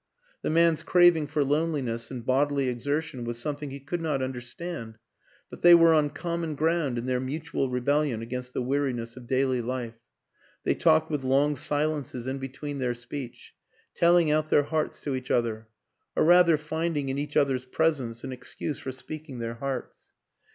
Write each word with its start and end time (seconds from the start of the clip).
The 0.41 0.49
man's 0.49 0.81
craving 0.81 1.27
for 1.27 1.43
loneliness 1.43 2.09
and 2.09 2.25
bodily 2.25 2.69
exertion 2.69 3.23
was 3.23 3.37
something 3.37 3.69
he 3.69 3.79
could 3.79 4.01
not 4.01 4.23
understand; 4.23 4.97
but 5.51 5.61
they 5.61 5.75
were 5.75 5.93
on 5.93 6.09
com 6.09 6.41
mon 6.41 6.55
ground 6.55 6.97
in 6.97 7.05
their 7.05 7.19
mutual 7.19 7.69
rebellion 7.69 8.23
against 8.23 8.53
the 8.55 8.63
weariness 8.63 9.15
of 9.15 9.27
daily 9.27 9.61
life. 9.61 9.99
They 10.63 10.73
talked 10.73 11.11
with 11.11 11.23
long 11.23 11.55
silences 11.55 12.25
in 12.25 12.39
between 12.39 12.79
their 12.79 12.95
speech, 12.95 13.53
telling 13.93 14.31
out 14.31 14.49
their 14.49 14.63
hearts 14.63 15.01
to 15.01 15.13
each 15.13 15.29
other; 15.29 15.67
or 16.15 16.23
rather 16.23 16.57
finding 16.57 17.09
in 17.09 17.19
each 17.19 17.37
other's 17.37 17.65
presence 17.65 18.23
an 18.23 18.31
excuse 18.31 18.79
for 18.79 18.91
speaking 18.91 19.37
their 19.37 19.53
hearts. 19.53 20.13